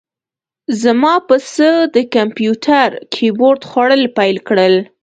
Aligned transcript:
زما 0.81 1.13
پسه 1.27 1.69
د 1.95 1.97
کمپیوتر 2.15 2.89
کیبورډ 3.13 3.61
خوړل 3.69 4.03
پیل 4.17 4.37
کړل. 4.47 4.75